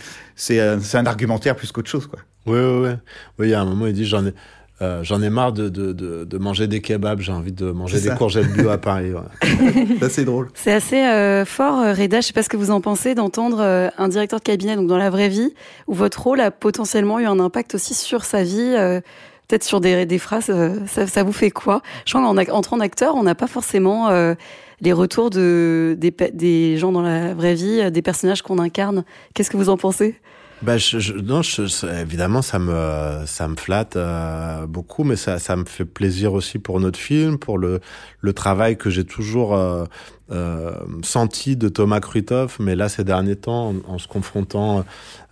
[0.61, 2.21] un, un argumentaire plus qu'autre chose, quoi.
[2.47, 2.95] Oui, oui, oui.
[3.39, 4.35] Oui, il y a un moment, il dit j'en ai,
[4.83, 8.01] euh, j'en ai marre de, de, de, de manger des kebabs, j'ai envie de manger
[8.01, 9.13] des courgettes bio à Paris.
[9.13, 9.87] ouais.
[10.01, 10.49] Ça, c'est drôle.
[10.55, 12.21] C'est assez euh, fort, euh, Reda.
[12.21, 14.89] Je sais pas ce que vous en pensez d'entendre euh, un directeur de cabinet, donc
[14.89, 15.55] dans la vraie vie,
[15.87, 19.01] où votre rôle a potentiellement eu un impact aussi sur sa vie, euh,
[19.47, 20.51] peut-être sur des, des phrases.
[20.51, 21.81] euh, ça, ça vous fait quoi?
[22.05, 24.35] Je crois qu'en entrant d'acteur, on n'a pas forcément euh,
[24.81, 29.05] les retours de des, des gens dans la vraie vie, des personnages qu'on incarne.
[29.35, 30.17] Qu'est-ce que vous en pensez?
[30.65, 35.39] Bah, je, je- non, je- évidemment, ça me, ça me flatte euh, beaucoup, mais ça,
[35.39, 37.81] ça me fait plaisir aussi pour notre film, pour le,
[38.21, 39.85] le travail que j'ai toujours euh,
[40.31, 40.73] euh,
[41.03, 44.85] senti de Thomas Kruithoff, mais là, ces derniers temps, en, se confrontant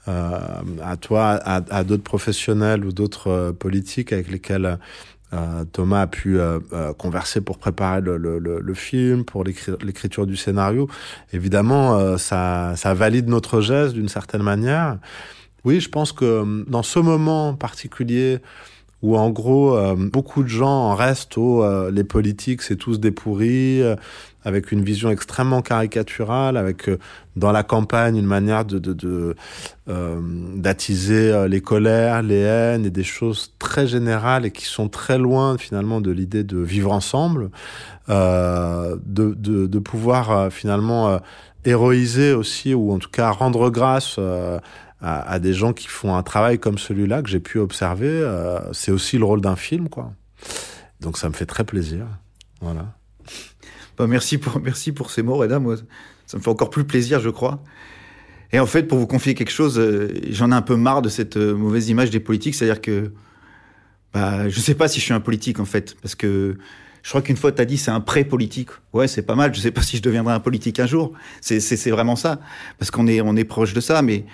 [0.09, 0.39] euh,
[0.83, 4.79] à toi, à, à d'autres professionnels ou d'autres euh, politiques avec lesquels
[5.73, 10.27] Thomas a pu euh, euh, converser pour préparer le, le, le, film, pour l'écri- l'écriture
[10.27, 10.89] du scénario.
[11.33, 14.99] Évidemment, euh, ça, ça valide notre geste d'une certaine manière.
[15.65, 18.41] Oui, je pense que euh, dans ce moment particulier
[19.03, 23.01] où en gros euh, beaucoup de gens en restent au euh, les politiques c'est tous
[23.01, 23.97] des pourris euh,
[24.45, 26.91] avec une vision extrêmement caricaturale avec
[27.37, 29.37] dans la campagne une manière de
[30.57, 35.59] d'attiser les colères les haines et des choses très générales et qui sont très loin
[35.59, 37.51] finalement de l'idée de vivre ensemble
[38.09, 41.21] de, de de pouvoir finalement
[41.65, 44.19] héroïser aussi ou en tout cas rendre grâce
[45.03, 48.93] à, des gens qui font un travail comme celui-là que j'ai pu observer, euh, c'est
[48.93, 50.13] aussi le rôle d'un film, quoi.
[51.01, 52.07] Donc ça me fait très plaisir.
[52.61, 52.95] Voilà.
[53.99, 55.61] Bah, merci pour merci pour ces mots, Reda.
[56.27, 57.65] Ça me fait encore plus plaisir, je crois.
[58.53, 61.09] Et en fait, pour vous confier quelque chose, euh, j'en ai un peu marre de
[61.09, 62.55] cette euh, mauvaise image des politiques.
[62.55, 63.13] C'est-à-dire que,
[64.15, 66.59] bah, je sais pas si je suis un politique en fait, parce que
[67.03, 68.69] je crois qu'une fois tu as dit c'est un pré-politique.
[68.93, 69.53] Ouais, c'est pas mal.
[69.53, 71.13] Je sais pas si je deviendrai un politique un jour.
[71.41, 72.39] C'est vraiment ça,
[72.79, 74.27] parce qu'on est on est proche de ça, mais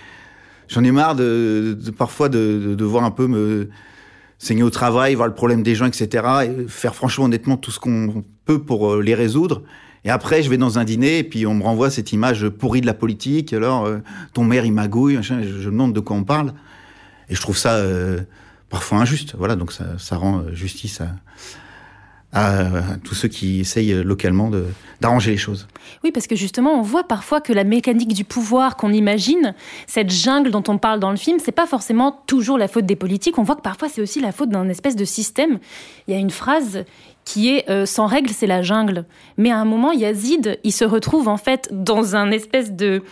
[0.68, 3.68] j'en ai marre de, de parfois de, de devoir un peu me
[4.38, 6.24] saigner au travail, voir le problème des gens, etc.
[6.44, 9.62] Et faire franchement, honnêtement, tout ce qu'on peut pour euh, les résoudre.
[10.04, 12.80] Et après, je vais dans un dîner et puis on me renvoie cette image pourrie
[12.80, 13.52] de la politique.
[13.52, 13.98] Alors, euh,
[14.32, 16.52] ton maire, il magouille, machin, je, je me demande de quoi on parle.
[17.28, 18.20] Et je trouve ça euh,
[18.68, 19.34] parfois injuste.
[19.36, 21.08] Voilà, donc ça, ça rend euh, justice à,
[22.32, 24.50] à, tous ceux qui essayent localement
[25.00, 25.66] d'arranger les choses.
[26.04, 29.54] Oui, parce que justement, on voit parfois que la mécanique du pouvoir qu'on imagine,
[29.86, 32.96] cette jungle dont on parle dans le film, c'est pas forcément toujours la faute des
[32.96, 33.38] politiques.
[33.38, 35.58] On voit que parfois c'est aussi la faute d'un espèce de système.
[36.06, 36.84] Il y a une phrase
[37.24, 39.04] qui est euh, sans règles, c'est la jungle.
[39.36, 43.02] Mais à un moment, Yazid, il se retrouve en fait dans un espèce de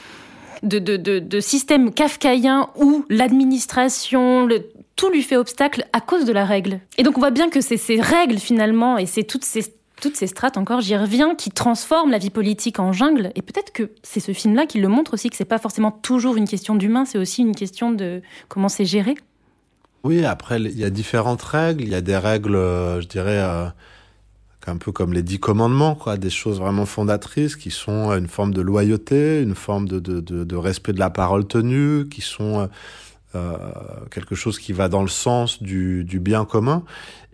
[0.62, 4.48] de, de, de, système kafkaïen où l'administration,
[4.96, 6.80] tout lui fait obstacle à cause de la règle.
[6.98, 10.56] Et donc on voit bien que c'est ces règles finalement et c'est toutes ces strates
[10.56, 13.30] encore, j'y reviens, qui transforment la vie politique en jungle.
[13.35, 16.37] Et peut-être que c'est ce film-là qui le montre aussi que c'est pas forcément toujours
[16.37, 19.14] une question d'humain, c'est aussi une question de comment c'est géré.
[20.02, 21.82] Oui, après il y a différentes règles.
[21.82, 23.66] Il y a des règles, euh, je dirais, euh,
[24.68, 28.52] un peu comme les dix commandements, quoi, des choses vraiment fondatrices qui sont une forme
[28.52, 32.66] de loyauté, une forme de, respect de la parole tenue, qui sont euh, euh,
[34.11, 36.83] quelque chose qui va dans le sens du, bien commun.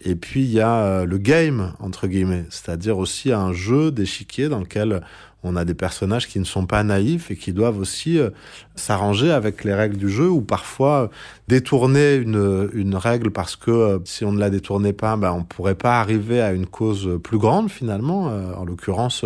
[0.04, 4.48] Et puis il y a euh, le game entre guillemets, c'est-à-dire aussi un jeu d'échiquier
[4.48, 5.02] dans lequel
[5.44, 8.30] on a des personnages qui ne sont pas naïfs et qui doivent aussi euh,
[8.74, 11.08] s'arranger avec les règles du jeu ou parfois
[11.46, 16.00] détourner une, règle parce que si on ne la détournait pas, ben, on pourrait pas
[16.00, 18.24] arriver à une cause plus grande finalement,
[18.56, 19.24] en l'occurrence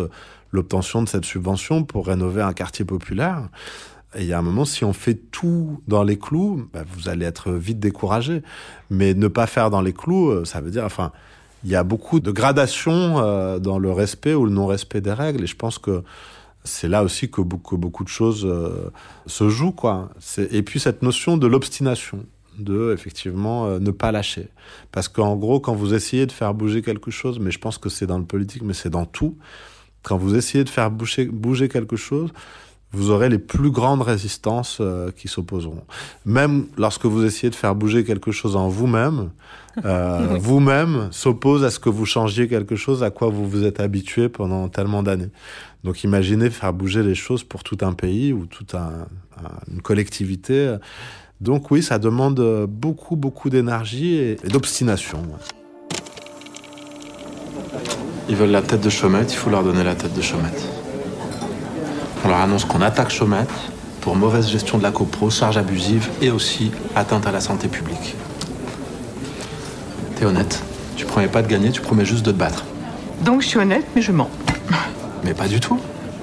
[0.53, 3.49] l'obtention de cette subvention pour rénover un quartier populaire.
[4.17, 7.09] Et il y a un moment, si on fait tout dans les clous, bah, vous
[7.09, 8.43] allez être vite découragé.
[8.89, 11.13] Mais ne pas faire dans les clous, euh, ça veut dire, enfin,
[11.65, 15.45] il y a beaucoup de gradations euh, dans le respect ou le non-respect des règles.
[15.45, 16.03] Et je pense que
[16.65, 18.91] c'est là aussi que beaucoup, beaucoup de choses euh,
[19.27, 20.09] se jouent, quoi.
[20.51, 22.25] Et puis cette notion de l'obstination,
[22.59, 24.49] de effectivement ne pas lâcher.
[24.91, 27.91] Parce qu'en gros, quand vous essayez de faire bouger quelque chose, mais je pense que
[27.91, 29.37] c'est dans le politique, mais c'est dans tout,
[30.03, 32.31] quand vous essayez de faire bouger, bouger quelque chose,
[32.97, 35.83] vous aurez les plus grandes résistances euh, qui s'opposeront.
[36.25, 39.31] Même lorsque vous essayez de faire bouger quelque chose en vous-même,
[39.85, 43.81] euh, vous-même s'oppose à ce que vous changiez quelque chose à quoi vous vous êtes
[43.81, 45.29] habitué pendant tellement d'années.
[45.85, 49.07] Donc imaginez faire bouger les choses pour tout un pays ou toute un,
[49.71, 50.77] une collectivité.
[51.43, 55.23] Donc oui, ça demande beaucoup, beaucoup d'énergie et, et d'obstination.
[58.29, 60.76] Ils veulent la tête de Chaumette, il faut leur donner la tête de Chaumette.
[62.27, 63.49] On leur annonce qu'on attaque Chaumette
[64.01, 68.17] pour mauvaise gestion de la copro, charge abusive et aussi atteinte à la santé publique.
[70.17, 70.61] T'es honnête.
[70.97, 72.65] Tu promets pas de gagner, tu promets juste de te battre.
[73.21, 74.29] Donc je suis honnête, mais je mens.
[75.23, 75.79] Mais pas du tout.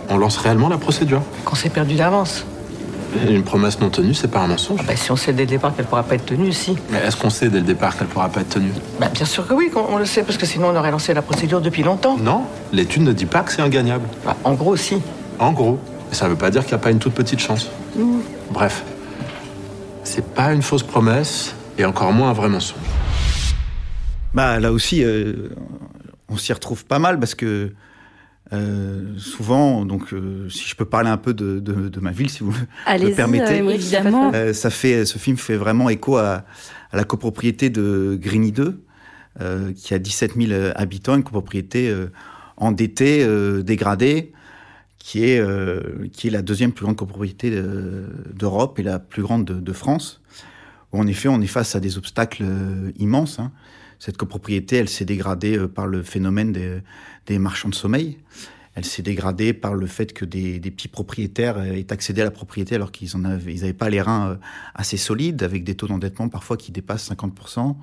[0.09, 1.21] On lance réellement la procédure.
[1.45, 2.43] Qu'on s'est perdu d'avance.
[3.29, 4.79] Une promesse non tenue, c'est pas un mensonge.
[4.83, 6.75] Ah bah, si on sait dès le départ qu'elle pourra pas être tenue, si.
[6.91, 8.73] Mais est-ce qu'on sait dès le départ qu'elle pourra pas être tenue?
[8.99, 11.21] Bah, Bien sûr que oui, on, le sait, parce que sinon on aurait lancé la
[11.21, 12.17] procédure depuis longtemps.
[12.17, 12.41] Non,
[12.73, 14.03] l'étude ne dit pas que c'est ingagnable.
[14.25, 14.97] Bah, en gros, si.
[15.39, 15.79] En gros.
[16.13, 17.71] Mais ça veut pas dire qu'il n'y a pas une toute petite chance.
[17.95, 18.19] Mmh.
[18.51, 18.83] Bref,
[20.03, 22.77] c'est pas une fausse promesse et encore moins un vrai mensonge.
[24.35, 25.49] Bah là aussi, euh,
[26.29, 27.73] on s'y retrouve pas mal parce que
[28.53, 32.29] euh, souvent, donc euh, si je peux parler un peu de, de, de ma ville,
[32.29, 34.31] si vous me permettez, euh, évidemment.
[34.35, 36.45] Euh, ça fait, ce film fait vraiment écho à,
[36.91, 38.83] à la copropriété de Grigny 2,
[39.75, 41.91] qui a 17 000 habitants, une copropriété
[42.57, 43.27] endettée,
[43.63, 44.31] dégradée
[45.03, 47.51] qui est, euh, qui est la deuxième plus grande copropriété
[48.33, 50.21] d'Europe et la plus grande de, de, France.
[50.93, 53.37] En effet, on est face à des obstacles euh, immenses.
[53.37, 53.51] Hein.
[53.99, 58.17] Cette copropriété, elle s'est dégradée euh, par le phénomène des, marchands de sommeil.
[58.75, 62.75] Elle s'est dégradée par le fait que des, petits propriétaires aient accédé à la propriété
[62.75, 64.39] alors qu'ils en avaient, ils n'avaient pas les reins
[64.73, 67.75] assez solides, avec des taux d'endettement parfois qui dépassent 50%,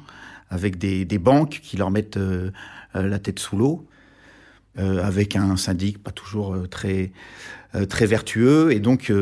[0.48, 2.50] avec des, banques qui leur mettent euh,
[2.94, 3.87] la tête sous l'eau
[4.78, 7.11] euh, avec un syndic pas toujours euh, très
[7.74, 8.70] euh, très vertueux.
[8.70, 9.12] Et donc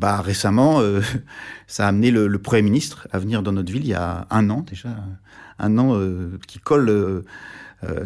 [0.00, 0.80] bah récemment
[1.66, 4.26] ça a amené le, le, premier ministre à venir dans notre ville il y a
[4.30, 4.88] un an déjà
[5.58, 6.00] un an
[6.46, 7.24] qui colle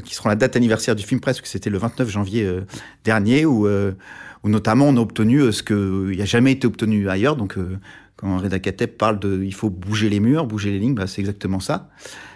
[0.05, 2.61] qui sera la date anniversaire du film presque c'était le 29 janvier
[3.05, 7.37] dernier où où notamment on a obtenu ce que il a jamais été obtenu ailleurs.
[7.37, 7.57] Donc
[8.25, 11.21] quand Reda Kateb parle de il faut bouger les murs, bouger les lignes, bah, c'est
[11.21, 11.91] exactement ça.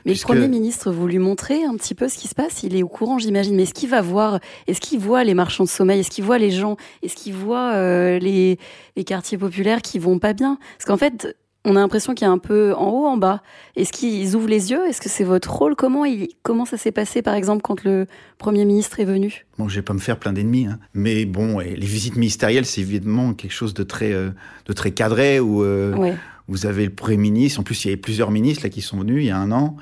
[0.04, 2.62] Mais le Premier ministre, vous lui montrez un petit peu ce qui se passe?
[2.62, 3.56] Il est au courant, j'imagine.
[3.56, 6.00] Mais est-ce qu'il va voir Est-ce qu'il voit les marchands de sommeil?
[6.00, 6.76] Est-ce qu'il voit les gens?
[7.02, 8.58] Est-ce qu'il voit euh, les,
[8.96, 10.58] les quartiers populaires qui vont pas bien?
[10.76, 13.42] Parce qu'en fait, on a l'impression qu'il y a un peu en haut, en bas.
[13.76, 14.86] Est-ce qu'ils ouvrent les yeux?
[14.86, 15.74] Est-ce que c'est votre rôle?
[15.76, 18.06] Comment, il, comment ça s'est passé, par exemple, quand le
[18.38, 19.46] Premier ministre est venu?
[19.58, 20.78] Bon, je vais pas me faire plein d'ennemis, hein.
[20.94, 24.30] mais bon, les visites ministérielles, c'est évidemment quelque chose de très, euh,
[24.66, 26.14] de très cadré, où euh, ouais.
[26.46, 28.98] vous avez le Premier ministre, en plus il y avait plusieurs ministres là, qui sont
[28.98, 29.76] venus il y a un an,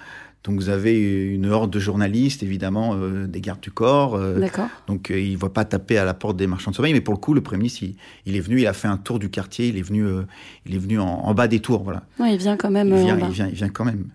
[0.47, 0.95] donc vous avez
[1.27, 4.15] une horde de journalistes, évidemment, euh, des gardes du corps.
[4.15, 4.69] Euh, D'accord.
[4.87, 7.01] Donc euh, il ne va pas taper à la porte des marchands de sommeil, mais
[7.01, 9.19] pour le coup, le Premier ministre, il, il, est venu, il a fait un tour
[9.19, 10.23] du quartier, il est venu, euh,
[10.65, 12.05] il est venu en, en, bas des tours, voilà.
[12.21, 12.89] Ouais, il vient quand même.
[12.89, 14.07] Il vient, il vient, il vient quand même.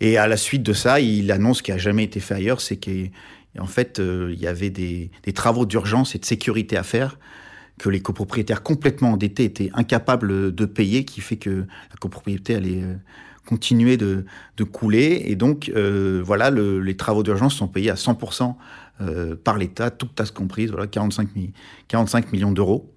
[0.00, 2.62] Et à la suite de ça, il annonce ce qui a jamais été fait ailleurs,
[2.62, 3.10] c'est qu'il
[3.54, 6.82] Et en fait, euh, il y avait des, des travaux d'urgence et de sécurité à
[6.82, 7.18] faire
[7.78, 12.82] que les copropriétaires complètement endettés étaient incapables de payer, qui fait que la copropriété allait
[12.82, 12.94] euh,
[13.44, 14.24] continuer de,
[14.56, 15.22] de couler.
[15.26, 18.54] Et donc, euh, voilà, le, les travaux d'urgence sont payés à 100%
[19.00, 21.52] euh, par l'État, toute tasse comprise, voilà, 45, mi
[21.88, 22.90] 45 millions d'euros.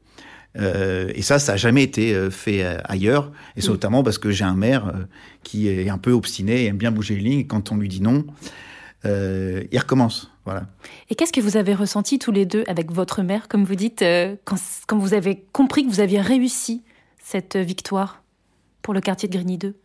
[0.57, 3.31] Euh, et ça, ça n'a jamais été fait ailleurs.
[3.55, 4.93] Et c'est notamment parce que j'ai un maire
[5.43, 7.39] qui est un peu obstiné, aime bien bouger les lignes.
[7.39, 8.25] Et quand on lui dit non,
[9.03, 10.31] il recommence.
[10.45, 10.65] Voilà.
[11.09, 14.03] Et qu'est-ce que vous avez ressenti tous les deux avec votre mère, comme vous dites,
[14.45, 14.57] quand,
[14.87, 16.83] quand vous avez compris que vous aviez réussi
[17.21, 18.23] cette victoire
[18.81, 19.75] pour le quartier de Grigny 2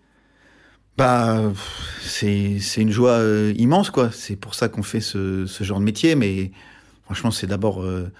[0.98, 1.52] Bah,
[2.02, 4.10] c'est une joie euh, immense, quoi.
[4.12, 6.14] C'est pour ça qu'on fait ce, ce genre de métier.
[6.14, 6.52] Mais
[7.04, 8.10] franchement, c'est d'abord, euh,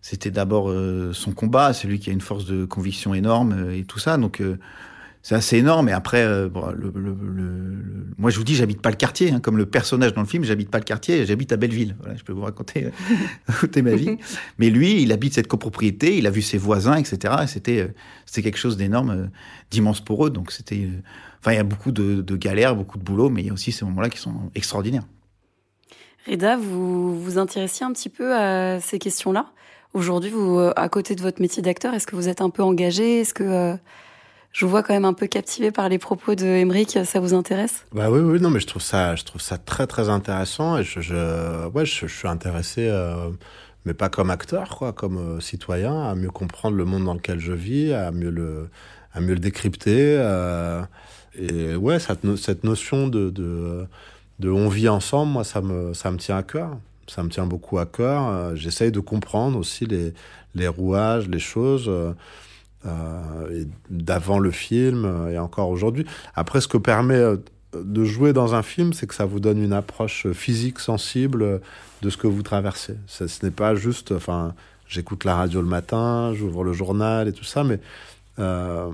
[0.00, 1.72] c'était d'abord euh, son combat.
[1.74, 4.16] C'est lui qui a une force de conviction énorme et tout ça.
[4.16, 4.42] Donc,
[5.22, 5.88] c'est assez énorme.
[5.88, 8.96] Et après, euh, bon, le, le- le- le- moi, je vous dis, j'habite pas le
[8.96, 9.30] quartier.
[9.32, 9.40] hein.
[9.40, 11.24] comme le personnage dans le film, j'habite pas le quartier.
[11.26, 11.96] J'habite à Belleville.
[12.00, 14.16] Voilà, je peux vous raconter, euh, ma vie.
[14.58, 16.16] Mais lui, il habite cette copropriété.
[16.18, 17.34] Il a vu ses voisins, etc.
[17.42, 17.88] Et c'était, euh,
[18.26, 19.26] c'était quelque chose d'énorme, euh,
[19.70, 20.30] d'immense pour eux.
[20.30, 20.88] Donc, c'était.
[21.40, 23.52] Enfin, il y a beaucoup de, de galères, beaucoup de boulot, mais il y a
[23.52, 25.04] aussi ces moments-là qui sont extraordinaires.
[26.28, 29.46] Reda, vous vous intéressiez un petit peu à ces questions-là?
[29.94, 33.20] Aujourd'hui, vous, à côté de votre métier d'acteur, est-ce que vous êtes un peu engagé?
[33.20, 33.76] Est-ce que
[34.52, 37.32] je vous vois quand même un peu captivé par les propos de Emmerich Ça vous
[37.32, 37.84] intéresse?
[37.92, 41.68] Bah oui, oui, non, mais je trouve ça, je trouve ça très, très intéressant je,
[41.68, 43.30] ouais, je, suis intéressé, euh,
[43.86, 47.40] mais pas comme acteur, quoi, comme euh, citoyen, à mieux comprendre le monde dans lequel
[47.40, 48.68] je vis, à mieux le,
[49.14, 50.16] à mieux le décrypter.
[50.18, 50.82] euh,
[51.34, 53.86] et ouais, cette, cette notion de, de,
[54.38, 56.76] de on vit ensemble, moi, ça me, ça me tient à cœur.
[57.08, 58.54] Ça me tient beaucoup à cœur.
[58.54, 60.14] J'essaye de comprendre aussi les,
[60.54, 61.90] les rouages, les choses.
[62.86, 66.04] Euh, d'avant le film et encore aujourd'hui.
[66.34, 67.36] Après, ce que permet euh,
[67.74, 71.60] de jouer dans un film, c'est que ça vous donne une approche physique, sensible
[72.02, 72.96] de ce que vous traversez.
[73.06, 74.54] Ça, ce n'est pas juste, enfin,
[74.88, 77.78] j'écoute la radio le matin, j'ouvre le journal et tout ça, mais
[78.38, 78.90] euh,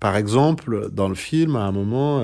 [0.00, 2.22] par exemple, dans le film, à un moment,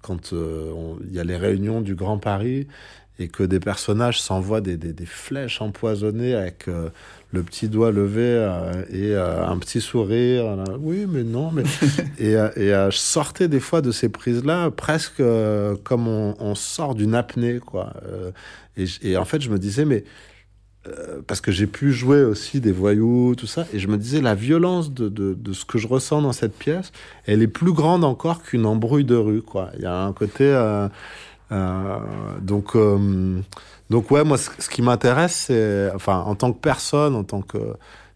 [0.00, 2.68] quand il y a les réunions du Grand Paris
[3.18, 6.90] et que des personnages s'envoient des, des, des flèches empoisonnées avec euh,
[7.32, 10.56] le petit doigt levé euh, et euh, un petit sourire.
[10.56, 11.62] là, oui, mais non, mais
[12.18, 15.22] et, et je sortais des fois de ces prises-là presque
[15.84, 17.94] comme on, on sort d'une apnée, quoi.
[18.76, 20.04] Et, et en fait, je me disais, mais
[21.26, 24.36] parce que j'ai pu jouer aussi des voyous, tout ça, et je me disais, la
[24.36, 26.92] violence de, de, de ce que je ressens dans cette pièce,
[27.24, 29.70] elle est plus grande encore qu'une embrouille de rue, quoi.
[29.76, 30.52] Il y a un côté...
[31.52, 31.98] euh,
[32.40, 33.40] donc, euh,
[33.90, 37.42] donc ouais, moi, ce, ce qui m'intéresse, c'est, enfin, en tant que personne, en tant
[37.42, 37.58] que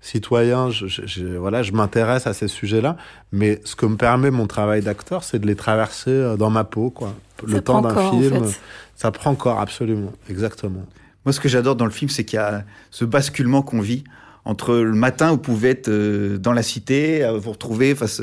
[0.01, 2.97] citoyen, je, je- je- voilà, je m'intéresse à ces sujets-là.
[3.33, 6.65] Mais ce que me permet mon travail d'acteur, c'est de les traverser euh, dans ma
[6.65, 7.15] peau, quoi.
[7.47, 8.61] Le Ça temps d'un en film, fait.
[8.97, 10.85] ça prend corps, absolument, exactement.
[11.25, 14.05] Moi, ce que j'adore dans le film, c'est qu'il y a ce basculement qu'on vit
[14.47, 15.91] entre le matin, vous pouvez être
[16.39, 18.23] dans la cité, vous retrouver face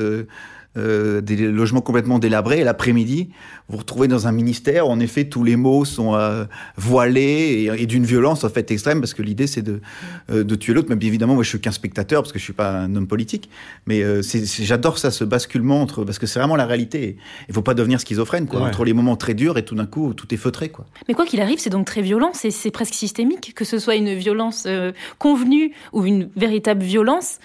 [0.78, 3.28] euh, des logements complètement délabrés, et l'après-midi,
[3.68, 6.44] vous vous retrouvez dans un ministère où, en effet, tous les mots sont euh,
[6.76, 9.80] voilés et, et d'une violence, en fait, extrême, parce que l'idée, c'est de,
[10.30, 10.88] euh, de tuer l'autre.
[10.90, 13.06] Mais bien évidemment, moi, je suis qu'un spectateur, parce que je suis pas un homme
[13.06, 13.50] politique.
[13.86, 17.16] Mais euh, j'adore ça, ce basculement entre, parce que c'est vraiment la réalité.
[17.48, 18.66] Il faut pas devenir schizophrène, quoi, Ouais.
[18.68, 20.86] entre les moments très durs et tout d'un coup, tout est feutré, quoi.
[21.08, 23.94] Mais quoi qu'il arrive, c'est donc très violent, c'est c'est presque systémique, que ce soit
[23.96, 27.38] une violence euh, convenue ou une véritable violence.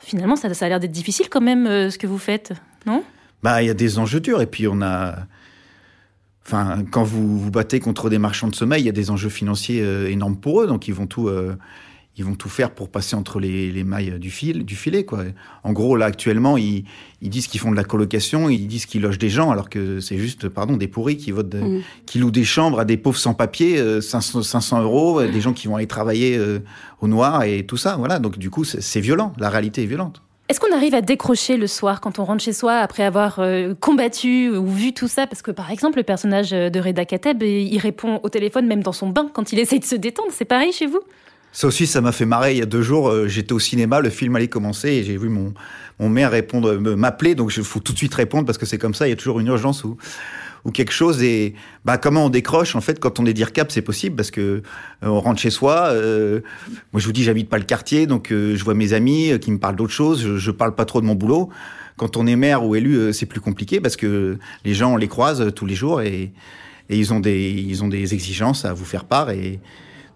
[0.00, 2.52] Finalement, ça, a l'air d'être difficile quand même, euh, ce que vous faites,
[2.86, 3.04] non?
[3.42, 4.40] Bah, il y a des enjeux durs.
[4.42, 5.26] Et puis, on a.
[6.44, 9.28] Enfin, quand vous vous battez contre des marchands de sommeil, il y a des enjeux
[9.28, 10.66] financiers euh, énormes pour eux.
[10.66, 11.28] Donc, ils vont tout.
[11.28, 11.56] euh,
[12.16, 15.20] ils vont tout faire pour passer entre les, les mailles du fil, du filet, quoi.
[15.64, 16.84] En gros, là, actuellement, ils,
[17.22, 20.00] ils disent qu'ils font de la colocation, ils disent qu'ils logent des gens, alors que
[20.00, 21.82] c'est juste, pardon, des pourris qui votent, de- Mm.
[22.06, 25.40] qui louent des chambres à des pauvres sans papier, euh, 500, 500 euros, euh, des
[25.40, 26.58] gens qui vont aller travailler euh,
[27.00, 28.18] au noir et tout ça, voilà.
[28.18, 29.32] Donc, du coup, c'est c'est violent.
[29.38, 30.20] La réalité est violente.
[30.48, 33.72] Est-ce qu'on arrive à décrocher le soir quand on rentre chez soi après avoir euh,
[33.78, 35.28] combattu ou vu tout ça?
[35.28, 38.92] Parce que par exemple, le personnage de Reda Kateb, il répond au téléphone même dans
[38.92, 40.30] son bain quand il essaye de se détendre.
[40.32, 40.98] C'est pareil chez vous?
[41.52, 42.52] Ça aussi, ça m'a fait marrer.
[42.52, 45.16] Il y a deux jours, euh, j'étais au cinéma, le film allait commencer et j'ai
[45.16, 45.52] vu mon,
[45.98, 47.34] mon maire répondre, me- m'appeler.
[47.34, 49.06] Donc, il faut tout de suite répondre parce que c'est comme ça.
[49.08, 49.96] Il y a toujours une urgence ou,
[50.64, 51.24] ou quelque chose.
[51.24, 54.40] Et bah, comment on décroche En fait, quand on est DIRCAP, c'est possible parce que
[54.40, 54.62] euh,
[55.02, 55.88] on rentre chez soi.
[55.90, 56.40] euh,
[56.92, 59.38] moi, je vous dis, j'habite pas le quartier, donc euh, je vois mes amis euh,
[59.38, 60.22] qui me parlent d'autres choses.
[60.22, 61.48] Je, je parle pas trop de mon boulot.
[61.96, 64.96] Quand on est maire ou élu, euh, c'est plus compliqué parce que les gens, on
[64.96, 66.32] les croise euh, tous les jours et,
[66.90, 69.58] et ils ont des ils ont des exigences à vous faire part et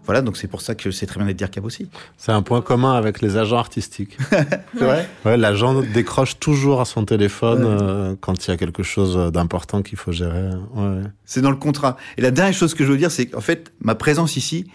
[0.04, 1.88] Voilà, donc c'est pour ça que c'est très bien d'être DIRCAB aussi.
[2.16, 4.18] C'est un point commun avec les agents artistiques.
[4.30, 5.08] c'est vrai?
[5.24, 9.82] Ouais, l'agent décroche toujours à son téléphone euh, quand il y a quelque chose d'important
[9.82, 10.50] qu'il faut gérer.
[10.74, 11.02] Ouais.
[11.24, 11.96] C'est dans le contrat.
[12.18, 14.66] Et la dernière chose que je veux dire, c'est qu'en fait, ma présence ici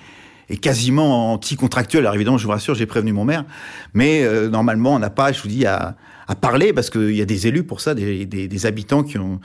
[0.50, 2.02] est quasiment anti-contractuelle.
[2.02, 3.46] Alors évidemment, je vous rassure, j'ai prévenu mon maire,
[3.94, 5.96] mais euh, normalement, on n'a pas, je vous dis, à,
[6.28, 9.18] à parler parce qu'il y a des élus pour ça, des, des, des habitants qui
[9.18, 9.39] ont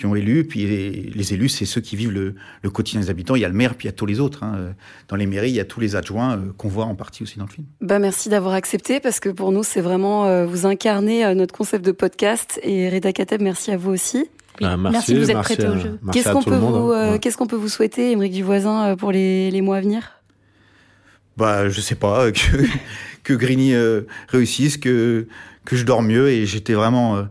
[0.00, 3.10] qui ont élu, puis les, les élus, c'est ceux qui vivent le, le, quotidien des
[3.10, 3.36] habitants.
[3.36, 4.42] Il y a le maire, puis il y a tous les autres.
[4.42, 4.74] Hein.
[5.08, 7.38] Dans les mairies, il y a tous les adjoints euh, qu'on voit en partie aussi
[7.38, 7.66] dans le film.
[7.80, 11.54] Bah merci d'avoir accepté, parce que pour nous, c'est vraiment euh, vous incarner euh, notre
[11.54, 12.58] concept de podcast.
[12.62, 14.26] Et Reda Kateb, merci à vous aussi.
[14.62, 15.98] Ah, merci, merci, de vous être merci prêté au jeu.
[16.12, 16.90] Qu'est-ce qu'on peut, vous, hein.
[16.90, 17.18] euh, Ouais.
[17.18, 20.20] qu'est-ce qu'on peut vous souhaiter, Émeric Duvoisin, euh, pour les, les mois à venir?
[21.36, 22.64] Bah, je sais pas, que,
[23.22, 25.26] que Grigny euh, réussisse, que,
[25.64, 27.22] que je dors mieux, et j'étais vraiment euh,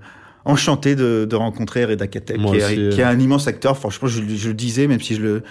[0.45, 2.89] enchanté de, de rencontrer Reda Kateb, qui, est, euh.
[2.91, 3.77] qui est un immense acteur.
[3.77, 5.43] Franchement, je, je le disais, même si je le.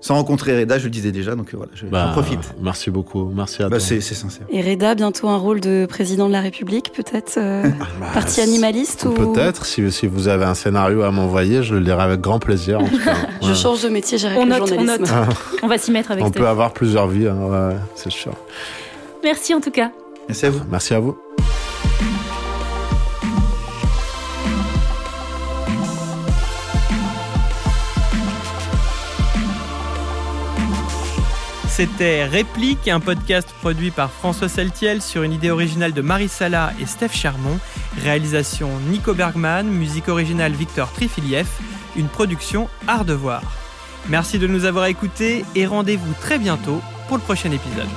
[0.00, 2.40] Sans rencontrer Reda, je le disais déjà, donc euh, voilà, je- Bah, j'en profite.
[2.60, 3.32] Merci beaucoup.
[3.34, 3.86] Merci à Bah, toi.
[3.86, 4.46] c'est sincère.
[4.50, 7.62] Et Reda, bientôt un rôle de président de la République, peut-être euh,
[8.00, 9.12] Bah, Parti animaliste ou...
[9.14, 12.80] Peut-être, si, si vous avez un scénario à m'envoyer, je le lirai avec grand plaisir.
[12.80, 13.14] En tout cas.
[13.40, 13.54] Je Ouais.
[13.54, 15.10] change de métier, j'irai On avec note, on note.
[15.62, 16.38] On va s'y mettre avec On Steph.
[16.38, 18.34] peut avoir plusieurs vies, hein, ouais, c'est sûr.
[19.22, 19.90] Merci en tout cas.
[20.28, 20.60] Merci à vous.
[20.70, 21.16] Merci à vous.
[31.76, 36.72] C'était Réplique, un podcast produit par François Saltiel sur une idée originale de Marie Sala
[36.80, 37.58] et Steph Charmont.
[38.00, 41.48] Réalisation Nico Bergman, musique originale Victor Trifiliev,
[41.96, 43.42] une production Art de Voir.
[44.08, 47.88] Merci de nous avoir écoutés et rendez-vous très bientôt pour le prochain épisode.